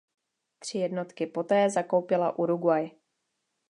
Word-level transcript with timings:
Tři 0.59 0.77
jednotky 0.77 1.27
poté 1.27 1.69
zakoupila 1.69 2.39
Uruguay. 2.39 2.89